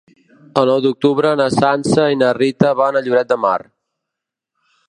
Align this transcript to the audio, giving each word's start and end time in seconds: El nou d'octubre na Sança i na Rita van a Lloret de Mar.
El 0.61 0.69
nou 0.71 0.79
d'octubre 0.85 1.33
na 1.43 1.47
Sança 1.57 2.07
i 2.15 2.19
na 2.23 2.33
Rita 2.39 2.75
van 2.83 2.99
a 3.01 3.07
Lloret 3.09 3.33
de 3.35 3.41
Mar. 3.47 3.57